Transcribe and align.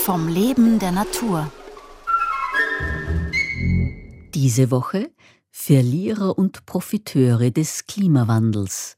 vom 0.00 0.28
Leben 0.28 0.78
der 0.78 0.92
Natur. 0.92 1.52
Diese 4.34 4.70
Woche 4.70 5.10
Verlierer 5.50 6.38
und 6.38 6.64
Profiteure 6.64 7.50
des 7.50 7.86
Klimawandels. 7.86 8.96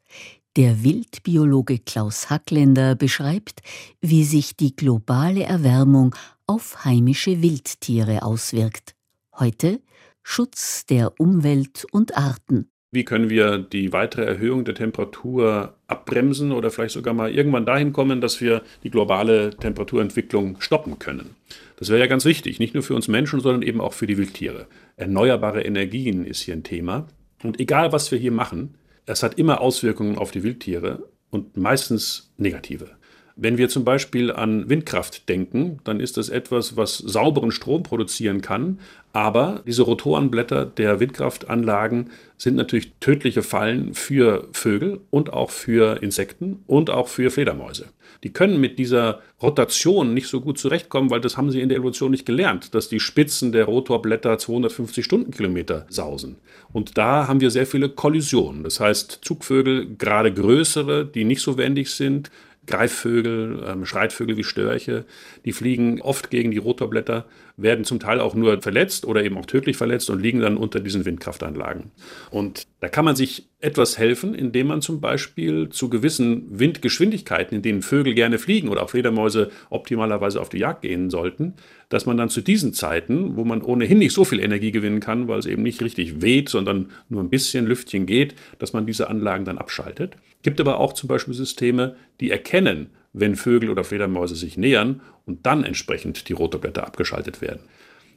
Der 0.56 0.84
Wildbiologe 0.84 1.80
Klaus 1.80 2.30
Hackländer 2.30 2.95
beschreibt, 2.95 3.62
wie 4.00 4.23
sich 4.24 4.56
die 4.56 4.77
globale 4.77 5.42
Erwärmung 5.42 6.14
auf 6.46 6.84
heimische 6.84 7.42
Wildtiere 7.42 8.23
auswirkt. 8.23 8.95
Heute 9.37 9.82
Schutz 10.23 10.87
der 10.87 11.19
Umwelt 11.19 11.84
und 11.91 12.16
Arten. 12.16 12.72
Wie 12.95 13.06
können 13.06 13.30
wir 13.30 13.56
die 13.56 13.95
weitere 13.95 14.27
Erhöhung 14.27 14.66
der 14.66 14.74
Temperatur 14.74 15.74
abbremsen 15.86 16.52
oder 16.52 16.70
vielleicht 16.70 16.92
sogar 16.92 17.15
mal 17.15 17.34
irgendwann 17.34 17.65
dahin 17.65 17.95
kommen, 17.95 18.20
dass 18.20 18.42
wir 18.42 18.60
die 18.84 18.91
globale 18.91 19.56
Temperaturentwicklung 19.56 20.60
stoppen 20.60 20.98
können? 20.98 21.34
Das 21.78 21.88
wäre 21.88 22.01
ja 22.01 22.06
ganz 22.06 22.27
wichtig, 22.27 22.59
nicht 22.59 22.74
nur 22.74 22.82
für 22.82 22.95
uns 22.95 23.09
Menschen, 23.09 23.41
sondern 23.41 23.62
eben 23.62 23.80
auch 23.80 23.95
für 23.95 24.06
die 24.06 24.18
Wildtiere. 24.18 24.66
Erneuerbare 24.96 25.62
Energien 25.62 26.27
ist 26.27 26.42
hier 26.42 26.55
ein 26.55 26.65
Thema. 26.65 27.09
Und 27.42 27.59
egal, 27.60 27.92
was 27.92 28.12
wir 28.12 28.18
hier 28.18 28.30
machen, 28.30 28.74
es 29.06 29.23
hat 29.23 29.38
immer 29.38 29.62
Auswirkungen 29.62 30.18
auf 30.18 30.30
die 30.30 30.43
Wildtiere 30.43 31.09
und 31.30 31.56
meistens 31.56 32.30
negative. 32.37 32.90
Wenn 33.36 33.56
wir 33.56 33.68
zum 33.68 33.84
Beispiel 33.84 34.30
an 34.30 34.68
Windkraft 34.68 35.28
denken, 35.28 35.80
dann 35.84 36.00
ist 36.00 36.16
das 36.16 36.28
etwas, 36.28 36.77
was 36.77 36.98
sauberen 36.98 37.50
Strom 37.50 37.82
produzieren 37.82 38.42
kann. 38.42 38.78
Aber 39.14 39.62
diese 39.66 39.82
Rotorenblätter 39.82 40.66
der 40.66 41.00
Windkraftanlagen 41.00 42.10
sind 42.37 42.56
natürlich 42.56 42.92
tödliche 43.00 43.42
Fallen 43.42 43.95
für 43.95 44.48
Vögel 44.52 45.00
und 45.10 45.32
auch 45.32 45.50
für 45.50 46.02
Insekten 46.02 46.62
und 46.66 46.90
auch 46.90 47.09
für 47.09 47.30
Fledermäuse. 47.30 47.87
Die 48.23 48.32
können 48.32 48.60
mit 48.60 48.79
dieser 48.79 49.20
Rotation 49.42 50.14
nicht 50.14 50.29
so 50.29 50.40
gut 50.40 50.59
zurechtkommen, 50.59 51.10
weil 51.10 51.20
das 51.20 51.37
haben 51.37 51.51
sie 51.51 51.60
in 51.60 51.68
der 51.68 51.79
Evolution 51.79 52.12
nicht 52.12 52.24
gelernt, 52.24 52.74
dass 52.74 52.88
die 52.88 53.01
Spitzen 53.01 53.51
der 53.52 53.64
Rotorblätter 53.64 54.38
250 54.38 55.04
Stundenkilometer 55.04 55.87
sausen. 55.88 56.37
Und 56.73 56.96
da 56.96 57.26
haben 57.26 57.40
wir 57.40 57.51
sehr 57.51 57.66
viele 57.66 57.88
Kollisionen. 57.88 58.62
Das 58.62 58.79
heißt, 58.79 59.20
Zugvögel, 59.23 59.96
gerade 59.96 60.32
größere, 60.32 61.04
die 61.04 61.24
nicht 61.24 61.42
so 61.42 61.59
wendig 61.59 61.90
sind, 61.90 62.30
Greifvögel, 62.66 63.65
ähm, 63.66 63.85
Schreitvögel 63.85 64.37
wie 64.37 64.44
Störche, 64.44 65.05
die 65.44 65.53
fliegen 65.53 66.00
oft 66.00 66.31
gegen 66.31 66.53
die 66.53 66.59
Rotorblätter, 66.59 67.27
werden 67.56 67.84
zum 67.84 67.99
Teil 67.99 68.21
auch 68.21 68.34
nur 68.34 68.62
verletzt 68.62 69.04
oder 69.04 69.25
eben 69.25 69.37
auch 69.37 69.47
tödlich 69.47 69.77
verletzt 69.77 70.10
und 70.10 70.22
liegen 70.22 70.41
dann 70.41 70.56
unter 70.56 70.78
diesen 70.78 71.04
Windkraftanlagen. 71.04 71.91
Und 72.31 72.66
da 72.81 72.88
kann 72.88 73.04
man 73.04 73.16
sich 73.16 73.49
etwas 73.60 73.99
helfen, 73.99 74.34
indem 74.34 74.69
man 74.69 74.81
zum 74.81 75.00
Beispiel 75.00 75.71
zu 75.71 75.91
gewissen 75.91 76.59
Windgeschwindigkeiten, 76.59 77.56
in 77.56 77.62
denen 77.62 77.82
Vögel 77.82 78.15
gerne 78.15 78.38
fliegen 78.38 78.69
oder 78.69 78.84
auch 78.84 78.91
Fledermäuse 78.91 79.50
optimalerweise 79.71 80.41
auf 80.41 80.49
die 80.49 80.59
Jagd 80.59 80.82
gehen 80.82 81.10
sollten, 81.10 81.54
dass 81.88 82.06
man 82.06 82.16
dann 82.16 82.28
zu 82.28 82.43
diesen 82.43 82.72
Zeiten, 82.72 83.37
wo 83.37 83.44
man 83.44 83.60
ohnehin 83.60 83.99
nicht 83.99 84.15
so 84.15 84.25
viel 84.25 84.41
Energie 84.41 84.71
gewinnen 84.71 85.00
kann, 85.00 85.26
weil 85.26 85.38
es 85.41 85.47
eben 85.47 85.62
nicht 85.62 85.82
richtig 85.82 86.22
weht, 86.22 86.49
sondern 86.49 86.91
nur 87.09 87.22
ein 87.22 87.31
bisschen 87.31 87.66
Lüftchen 87.66 88.06
geht, 88.06 88.34
dass 88.59 88.72
man 88.72 88.87
diese 88.87 89.10
Anlagen 89.10 89.44
dann 89.44 89.59
abschaltet. 89.59 90.16
Gibt 90.43 90.60
aber 90.60 90.78
auch 90.78 90.93
zum 90.93 91.09
Beispiel 91.09 91.34
Systeme, 91.34 91.97
die 92.21 92.31
erkennen, 92.31 92.91
wenn 93.12 93.37
Vögel 93.37 93.71
oder 93.71 93.84
Fledermäuse 93.84 94.34
sich 94.34 94.56
nähern 94.56 95.03
und 95.26 95.47
dann 95.47 95.65
entsprechend 95.65 96.28
die 96.28 96.32
Rotorblätter 96.32 96.87
abgeschaltet 96.87 97.41
werden. 97.41 97.60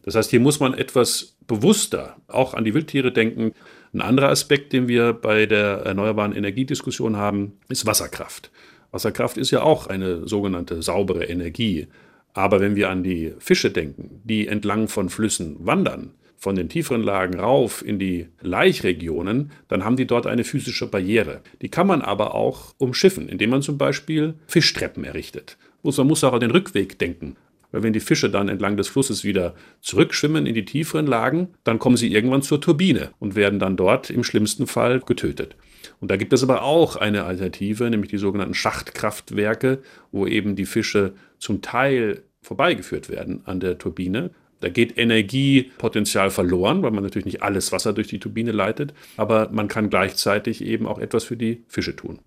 Das 0.03 0.15
heißt, 0.15 0.29
hier 0.29 0.39
muss 0.39 0.59
man 0.59 0.73
etwas 0.73 1.35
bewusster 1.47 2.17
auch 2.27 2.53
an 2.53 2.63
die 2.63 2.73
Wildtiere 2.73 3.11
denken. 3.11 3.53
Ein 3.93 4.01
anderer 4.01 4.29
Aspekt, 4.29 4.71
den 4.71 4.87
wir 4.87 5.13
bei 5.13 5.45
der 5.47 5.81
erneuerbaren 5.83 6.35
Energiediskussion 6.35 7.17
haben, 7.17 7.53
ist 7.69 7.85
Wasserkraft. 7.85 8.51
Wasserkraft 8.91 9.37
ist 9.37 9.51
ja 9.51 9.61
auch 9.61 9.87
eine 9.87 10.27
sogenannte 10.27 10.81
saubere 10.81 11.25
Energie. 11.25 11.87
Aber 12.33 12.59
wenn 12.59 12.75
wir 12.75 12.89
an 12.89 13.03
die 13.03 13.33
Fische 13.39 13.71
denken, 13.71 14.21
die 14.23 14.47
entlang 14.47 14.87
von 14.87 15.09
Flüssen 15.09 15.57
wandern, 15.65 16.11
von 16.37 16.55
den 16.55 16.69
tieferen 16.69 17.01
Lagen 17.01 17.39
rauf 17.39 17.83
in 17.85 17.99
die 17.99 18.27
Laichregionen, 18.41 19.51
dann 19.67 19.83
haben 19.83 19.97
die 19.97 20.07
dort 20.07 20.27
eine 20.27 20.43
physische 20.43 20.87
Barriere. 20.87 21.41
Die 21.61 21.69
kann 21.69 21.87
man 21.87 22.01
aber 22.01 22.35
auch 22.35 22.75
umschiffen, 22.77 23.29
indem 23.29 23.51
man 23.51 23.61
zum 23.61 23.77
Beispiel 23.77 24.35
Fischtreppen 24.47 25.03
errichtet. 25.03 25.57
Man 25.83 26.07
muss 26.07 26.23
auch 26.23 26.33
an 26.33 26.39
den 26.39 26.51
Rückweg 26.51 26.97
denken. 26.99 27.35
Weil 27.71 27.83
wenn 27.83 27.93
die 27.93 27.99
Fische 27.99 28.29
dann 28.29 28.47
entlang 28.47 28.77
des 28.77 28.87
Flusses 28.87 29.23
wieder 29.23 29.53
zurückschwimmen 29.81 30.45
in 30.45 30.55
die 30.55 30.65
tieferen 30.65 31.07
Lagen, 31.07 31.49
dann 31.63 31.77
kommen 31.77 31.97
sie 31.97 32.11
irgendwann 32.11 32.41
zur 32.41 32.61
Turbine 32.61 33.11
und 33.19 33.35
werden 33.35 33.59
dann 33.59 33.75
dort 33.75 34.09
im 34.09 34.23
schlimmsten 34.23 34.65
Fall 34.65 35.01
getötet. 35.01 35.55
Und 35.99 36.09
da 36.09 36.15
gibt 36.15 36.33
es 36.33 36.41
aber 36.41 36.63
auch 36.63 36.95
eine 36.95 37.25
Alternative, 37.25 37.89
nämlich 37.89 38.09
die 38.09 38.17
sogenannten 38.17 38.53
Schachtkraftwerke, 38.53 39.79
wo 40.11 40.25
eben 40.25 40.55
die 40.55 40.65
Fische 40.65 41.13
zum 41.37 41.61
Teil 41.61 42.23
vorbeigeführt 42.41 43.09
werden 43.09 43.41
an 43.45 43.59
der 43.59 43.77
Turbine 43.77 44.31
da 44.61 44.69
geht 44.69 44.97
Energiepotenzial 44.97 46.29
verloren, 46.31 46.81
weil 46.81 46.91
man 46.91 47.03
natürlich 47.03 47.25
nicht 47.25 47.43
alles 47.43 47.71
Wasser 47.71 47.93
durch 47.93 48.07
die 48.07 48.19
Turbine 48.19 48.51
leitet, 48.51 48.93
aber 49.17 49.49
man 49.51 49.67
kann 49.67 49.89
gleichzeitig 49.89 50.63
eben 50.63 50.87
auch 50.87 50.99
etwas 50.99 51.23
für 51.23 51.37
die 51.37 51.63
Fische 51.67 51.95
tun. 51.95 52.19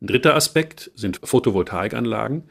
Ein 0.00 0.06
dritter 0.06 0.34
Aspekt 0.36 0.90
sind 0.94 1.20
Photovoltaikanlagen, 1.22 2.44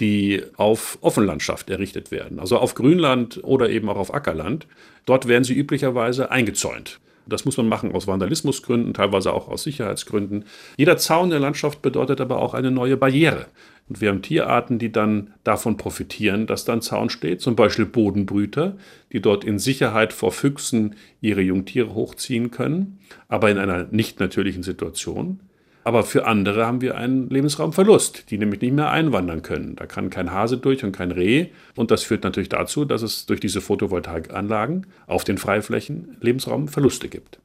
die 0.00 0.42
auf 0.56 0.98
Offenlandschaft 1.00 1.70
errichtet 1.70 2.10
werden, 2.10 2.38
also 2.38 2.58
auf 2.58 2.74
Grünland 2.74 3.42
oder 3.42 3.70
eben 3.70 3.88
auch 3.88 3.96
auf 3.96 4.12
Ackerland. 4.12 4.66
Dort 5.06 5.26
werden 5.26 5.44
sie 5.44 5.54
üblicherweise 5.54 6.30
eingezäunt. 6.30 7.00
Das 7.26 7.44
muss 7.44 7.56
man 7.56 7.68
machen 7.68 7.92
aus 7.92 8.06
Vandalismusgründen, 8.06 8.94
teilweise 8.94 9.32
auch 9.32 9.48
aus 9.48 9.64
Sicherheitsgründen. 9.64 10.44
Jeder 10.76 10.96
Zaun 10.96 11.24
in 11.24 11.30
der 11.30 11.40
Landschaft 11.40 11.82
bedeutet 11.82 12.20
aber 12.20 12.40
auch 12.40 12.54
eine 12.54 12.70
neue 12.70 12.96
Barriere. 12.96 13.46
Und 13.88 14.00
wir 14.00 14.08
haben 14.08 14.22
Tierarten, 14.22 14.78
die 14.78 14.90
dann 14.90 15.34
davon 15.44 15.76
profitieren, 15.76 16.46
dass 16.46 16.64
da 16.64 16.72
ein 16.72 16.82
Zaun 16.82 17.08
steht, 17.08 17.40
zum 17.40 17.54
Beispiel 17.54 17.86
Bodenbrüter, 17.86 18.76
die 19.12 19.20
dort 19.20 19.44
in 19.44 19.58
Sicherheit 19.58 20.12
vor 20.12 20.32
Füchsen 20.32 20.96
ihre 21.20 21.42
Jungtiere 21.42 21.94
hochziehen 21.94 22.50
können, 22.50 22.98
aber 23.28 23.50
in 23.50 23.58
einer 23.58 23.84
nicht 23.90 24.18
natürlichen 24.18 24.62
Situation. 24.62 25.40
Aber 25.86 26.02
für 26.02 26.26
andere 26.26 26.66
haben 26.66 26.80
wir 26.80 26.96
einen 26.96 27.30
Lebensraumverlust, 27.30 28.28
die 28.32 28.38
nämlich 28.38 28.60
nicht 28.60 28.72
mehr 28.72 28.90
einwandern 28.90 29.42
können. 29.42 29.76
Da 29.76 29.86
kann 29.86 30.10
kein 30.10 30.32
Hase 30.32 30.58
durch 30.58 30.82
und 30.82 30.90
kein 30.90 31.12
Reh. 31.12 31.50
Und 31.76 31.92
das 31.92 32.02
führt 32.02 32.24
natürlich 32.24 32.48
dazu, 32.48 32.84
dass 32.84 33.02
es 33.02 33.26
durch 33.26 33.38
diese 33.38 33.60
Photovoltaikanlagen 33.60 34.88
auf 35.06 35.22
den 35.22 35.38
Freiflächen 35.38 36.16
Lebensraumverluste 36.20 37.06
gibt. 37.08 37.38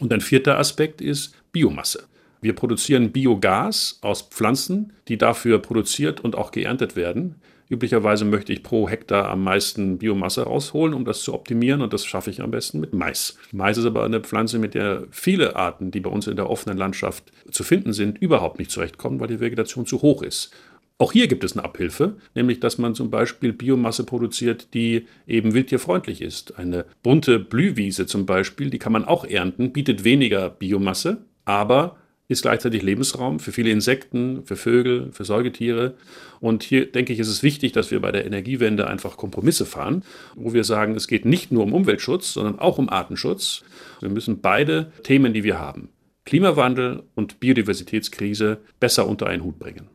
Und 0.00 0.12
ein 0.12 0.20
vierter 0.20 0.58
Aspekt 0.58 1.00
ist 1.00 1.36
Biomasse. 1.52 2.08
Wir 2.40 2.54
produzieren 2.54 3.12
Biogas 3.12 3.98
aus 4.02 4.22
Pflanzen, 4.22 4.92
die 5.08 5.18
dafür 5.18 5.58
produziert 5.58 6.20
und 6.20 6.36
auch 6.36 6.50
geerntet 6.50 6.96
werden. 6.96 7.36
Üblicherweise 7.68 8.24
möchte 8.24 8.52
ich 8.52 8.62
pro 8.62 8.88
Hektar 8.88 9.28
am 9.28 9.42
meisten 9.42 9.98
Biomasse 9.98 10.44
rausholen, 10.44 10.94
um 10.94 11.04
das 11.04 11.22
zu 11.22 11.34
optimieren 11.34 11.82
und 11.82 11.92
das 11.92 12.06
schaffe 12.06 12.30
ich 12.30 12.40
am 12.40 12.52
besten 12.52 12.78
mit 12.78 12.92
Mais. 12.92 13.36
Mais 13.50 13.76
ist 13.76 13.86
aber 13.86 14.04
eine 14.04 14.20
Pflanze, 14.20 14.60
mit 14.60 14.74
der 14.74 15.04
viele 15.10 15.56
Arten, 15.56 15.90
die 15.90 15.98
bei 16.00 16.10
uns 16.10 16.28
in 16.28 16.36
der 16.36 16.48
offenen 16.48 16.78
Landschaft 16.78 17.32
zu 17.50 17.64
finden 17.64 17.92
sind, 17.92 18.18
überhaupt 18.18 18.60
nicht 18.60 18.70
zurechtkommen, 18.70 19.18
weil 19.18 19.28
die 19.28 19.40
Vegetation 19.40 19.84
zu 19.84 20.02
hoch 20.02 20.22
ist. 20.22 20.52
Auch 20.98 21.12
hier 21.12 21.26
gibt 21.26 21.44
es 21.44 21.54
eine 21.54 21.64
Abhilfe, 21.64 22.16
nämlich 22.34 22.60
dass 22.60 22.78
man 22.78 22.94
zum 22.94 23.10
Beispiel 23.10 23.52
Biomasse 23.52 24.04
produziert, 24.04 24.72
die 24.72 25.06
eben 25.26 25.52
wildtierfreundlich 25.52 26.22
ist. 26.22 26.58
Eine 26.58 26.86
bunte 27.02 27.38
Blühwiese 27.38 28.06
zum 28.06 28.24
Beispiel, 28.24 28.70
die 28.70 28.78
kann 28.78 28.92
man 28.92 29.04
auch 29.04 29.24
ernten, 29.24 29.72
bietet 29.72 30.04
weniger 30.04 30.48
Biomasse, 30.48 31.18
aber 31.44 31.96
ist 32.28 32.42
gleichzeitig 32.42 32.82
Lebensraum 32.82 33.38
für 33.38 33.52
viele 33.52 33.70
Insekten, 33.70 34.44
für 34.44 34.56
Vögel, 34.56 35.12
für 35.12 35.24
Säugetiere. 35.24 35.94
Und 36.40 36.62
hier 36.62 36.90
denke 36.90 37.12
ich, 37.12 37.18
ist 37.18 37.28
es 37.28 37.42
wichtig, 37.42 37.72
dass 37.72 37.90
wir 37.90 38.00
bei 38.00 38.10
der 38.10 38.26
Energiewende 38.26 38.88
einfach 38.88 39.16
Kompromisse 39.16 39.66
fahren, 39.66 40.02
wo 40.34 40.52
wir 40.52 40.64
sagen, 40.64 40.94
es 40.96 41.06
geht 41.06 41.24
nicht 41.24 41.52
nur 41.52 41.62
um 41.62 41.72
Umweltschutz, 41.72 42.32
sondern 42.32 42.58
auch 42.58 42.78
um 42.78 42.88
Artenschutz. 42.88 43.62
Wir 44.00 44.10
müssen 44.10 44.40
beide 44.40 44.92
Themen, 45.02 45.32
die 45.32 45.44
wir 45.44 45.58
haben, 45.58 45.88
Klimawandel 46.24 47.04
und 47.14 47.38
Biodiversitätskrise, 47.38 48.58
besser 48.80 49.06
unter 49.06 49.26
einen 49.26 49.44
Hut 49.44 49.58
bringen. 49.58 49.88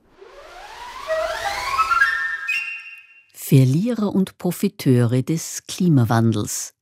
Verlierer 3.33 4.15
und 4.15 4.37
Profiteure 4.37 5.23
des 5.23 5.63
Klimawandels. 5.67 6.73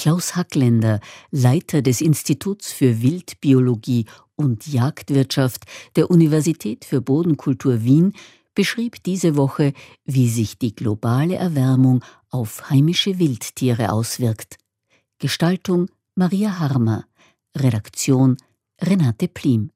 Klaus 0.00 0.34
Hackländer, 0.34 0.98
Leiter 1.30 1.82
des 1.82 2.00
Instituts 2.00 2.72
für 2.72 3.02
Wildbiologie 3.02 4.06
und 4.34 4.66
Jagdwirtschaft 4.66 5.66
der 5.94 6.10
Universität 6.10 6.86
für 6.86 7.02
Bodenkultur 7.02 7.84
Wien, 7.84 8.14
beschrieb 8.54 9.02
diese 9.02 9.36
Woche, 9.36 9.74
wie 10.06 10.30
sich 10.30 10.56
die 10.56 10.74
globale 10.74 11.34
Erwärmung 11.34 12.02
auf 12.30 12.70
heimische 12.70 13.18
Wildtiere 13.18 13.92
auswirkt. 13.92 14.56
Gestaltung 15.18 15.90
Maria 16.14 16.58
Harmer, 16.58 17.04
Redaktion 17.54 18.38
Renate 18.80 19.28
Plim. 19.28 19.70